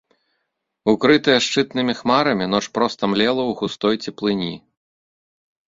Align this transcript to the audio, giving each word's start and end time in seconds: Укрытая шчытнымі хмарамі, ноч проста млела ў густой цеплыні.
Укрытая 0.93 1.35
шчытнымі 1.47 1.93
хмарамі, 1.99 2.45
ноч 2.55 2.63
проста 2.79 3.01
млела 3.13 3.43
ў 3.49 3.61
густой 3.63 3.95
цеплыні. 4.09 4.53